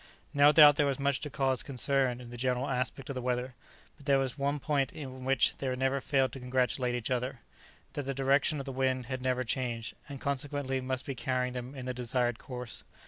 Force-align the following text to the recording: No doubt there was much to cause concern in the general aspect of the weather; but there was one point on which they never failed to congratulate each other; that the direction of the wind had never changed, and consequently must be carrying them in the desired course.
No 0.33 0.51
doubt 0.51 0.77
there 0.77 0.87
was 0.87 0.97
much 0.97 1.21
to 1.21 1.29
cause 1.29 1.61
concern 1.61 2.19
in 2.19 2.31
the 2.31 2.35
general 2.35 2.67
aspect 2.67 3.09
of 3.09 3.13
the 3.13 3.21
weather; 3.21 3.53
but 3.97 4.07
there 4.07 4.17
was 4.17 4.35
one 4.35 4.59
point 4.59 4.91
on 4.97 5.25
which 5.25 5.55
they 5.57 5.75
never 5.75 6.01
failed 6.01 6.31
to 6.33 6.39
congratulate 6.39 6.95
each 6.95 7.11
other; 7.11 7.41
that 7.93 8.05
the 8.07 8.15
direction 8.15 8.57
of 8.59 8.65
the 8.65 8.71
wind 8.71 9.05
had 9.05 9.21
never 9.21 9.43
changed, 9.43 9.93
and 10.09 10.19
consequently 10.19 10.81
must 10.81 11.05
be 11.05 11.13
carrying 11.13 11.53
them 11.53 11.75
in 11.75 11.85
the 11.85 11.93
desired 11.93 12.39
course. 12.39 12.83